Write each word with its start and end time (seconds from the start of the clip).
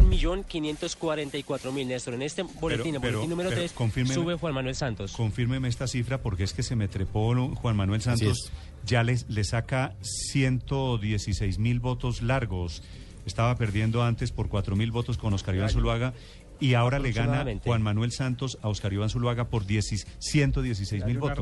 1.544.000, 0.00 1.86
Néstor. 1.86 2.14
En 2.14 2.22
este 2.22 2.42
boletín, 2.42 2.94
el 2.94 3.00
boletín 3.00 3.30
número 3.30 3.50
3, 3.50 3.72
sube 4.12 4.34
Juan 4.34 4.54
Manuel 4.54 4.74
Santos. 4.74 5.12
Confírmeme 5.12 5.68
esta 5.68 5.86
cifra 5.86 6.20
porque 6.20 6.44
es 6.44 6.52
que 6.52 6.62
se 6.62 6.76
me 6.76 6.88
trepó 6.88 7.24
Juan 7.54 7.76
Manuel 7.76 8.02
Santos. 8.02 8.50
Ya 8.84 9.02
le 9.02 9.16
les 9.28 9.48
saca 9.48 9.94
116.000 10.32 11.80
votos 11.80 12.22
largos. 12.22 12.82
Estaba 13.26 13.56
perdiendo 13.56 14.02
antes 14.02 14.32
por 14.32 14.48
4.000 14.48 14.90
votos 14.92 15.16
con 15.16 15.32
Oscar 15.32 15.54
Iván 15.54 15.70
Zuluaga 15.70 16.12
y 16.60 16.74
ahora 16.74 16.98
le 16.98 17.12
gana 17.12 17.44
Juan 17.64 17.82
Manuel 17.82 18.12
Santos 18.12 18.58
a 18.62 18.68
Oscar 18.68 18.92
Iván 18.92 19.08
Zuluaga 19.10 19.48
por 19.48 19.64
116.000 19.64 21.18
votos. 21.18 21.38